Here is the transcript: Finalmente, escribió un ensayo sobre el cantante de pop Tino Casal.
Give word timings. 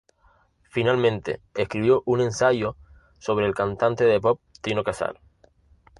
Finalmente, 0.71 1.41
escribió 1.53 2.01
un 2.07 2.21
ensayo 2.21 2.75
sobre 3.19 3.45
el 3.45 3.53
cantante 3.53 4.03
de 4.03 4.19
pop 4.19 4.41
Tino 4.63 4.83
Casal. 4.83 5.19